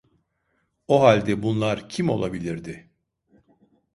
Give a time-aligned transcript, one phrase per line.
[0.87, 2.89] O halde bunlar kim olabilirdi?